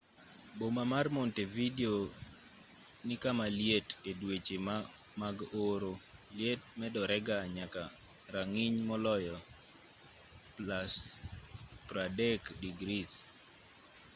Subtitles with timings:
[0.59, 1.97] boma mar montevideo
[3.07, 4.57] ni kama liet; e dweche
[5.21, 5.37] mag
[5.69, 5.93] oro
[6.37, 7.83] liet medorega nyaka
[8.33, 9.35] rang'iny moloyo
[11.87, 13.13] +30°c